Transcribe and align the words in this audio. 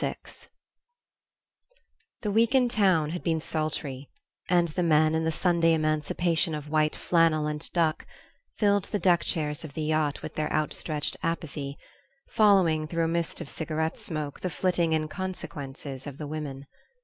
VI 0.03 0.15
THE 2.23 2.31
week 2.31 2.55
in 2.55 2.67
town 2.69 3.11
had 3.11 3.21
been 3.21 3.39
sultry, 3.39 4.09
and 4.49 4.69
the 4.69 4.81
men, 4.81 5.13
in 5.13 5.25
the 5.25 5.31
Sunday 5.31 5.73
emancipation 5.75 6.55
of 6.55 6.69
white 6.71 6.95
flannel 6.95 7.45
and 7.45 7.71
duck, 7.71 8.07
filled 8.57 8.85
the 8.85 8.97
deck 8.97 9.23
chairs 9.23 9.63
of 9.63 9.75
the 9.75 9.83
yacht 9.83 10.23
with 10.23 10.33
their 10.33 10.51
outstretched 10.51 11.17
apathy, 11.21 11.77
following, 12.29 12.87
through 12.87 13.03
a 13.03 13.07
mist 13.07 13.41
of 13.41 13.47
cigarette 13.47 13.95
smoke, 13.95 14.39
the 14.39 14.49
flitting 14.49 14.93
inconsequences 14.93 16.07
of 16.07 16.17
the 16.17 16.25
women. 16.25 16.65